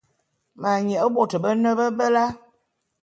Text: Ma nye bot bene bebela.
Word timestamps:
Ma 0.61 0.71
nye 0.85 0.97
bot 1.15 1.31
bene 1.43 1.71
bebela. 1.77 2.25